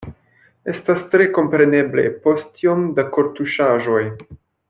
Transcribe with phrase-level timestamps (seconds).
[0.71, 4.05] Estas tre kompreneble, post tiom da kortuŝaĵoj.